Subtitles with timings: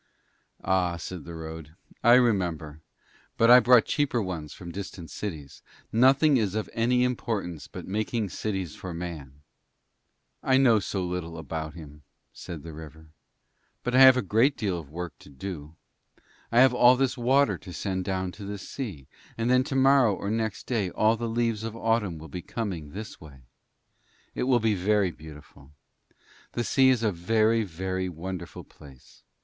[0.63, 2.81] 'Ah,' said the road, 'I remember,
[3.37, 5.61] but I brought cheaper ones from distant cities.
[5.91, 9.43] Nothing is of any importance but making cities for Man.'
[10.41, 12.01] 'I know so little about him,'
[12.33, 13.09] said the river,
[13.83, 15.75] 'but I have a great deal of work to do
[16.51, 19.05] I have all this water to send down to the sea;
[19.37, 23.21] and then tomorrow or next day all the leaves of Autumn will be coming this
[23.21, 23.43] way.
[24.33, 25.73] It will be very beautiful.
[26.53, 29.21] The sea is a very, very wonderful place.